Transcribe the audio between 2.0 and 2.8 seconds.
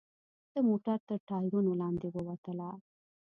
ووتله.